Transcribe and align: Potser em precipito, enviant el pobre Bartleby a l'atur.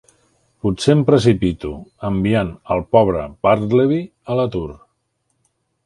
Potser 0.65 0.93
em 0.97 1.03
precipito, 1.09 1.73
enviant 2.11 2.51
el 2.77 2.83
pobre 2.97 3.27
Bartleby 3.49 4.01
a 4.35 4.41
l'atur. 4.41 4.69